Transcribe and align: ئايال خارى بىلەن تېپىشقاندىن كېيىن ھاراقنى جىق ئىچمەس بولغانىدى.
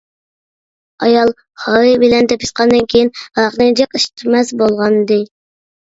ئايال 1.07 1.33
خارى 1.65 1.93
بىلەن 2.03 2.29
تېپىشقاندىن 2.31 2.89
كېيىن 2.95 3.13
ھاراقنى 3.21 3.69
جىق 3.81 3.97
ئىچمەس 4.01 4.55
بولغانىدى. 4.63 5.21